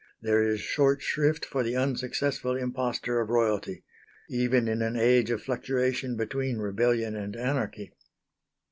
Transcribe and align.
There 0.19 0.41
is 0.41 0.59
short 0.59 1.03
shrift 1.03 1.45
for 1.45 1.61
the 1.61 1.75
unsuccessful 1.75 2.55
impostor 2.57 3.19
of 3.21 3.29
royalty 3.29 3.83
even 4.31 4.67
in 4.67 4.81
an 4.81 4.95
age 4.95 5.29
of 5.29 5.43
fluctuation 5.43 6.17
between 6.17 6.57
rebellion 6.57 7.15
and 7.15 7.35
anarchy. 7.35 7.93